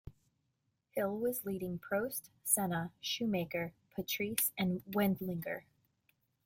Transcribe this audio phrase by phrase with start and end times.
[0.95, 5.65] Hill was leading Prost, Senna, Schumacher, Patrese and Wendlinger.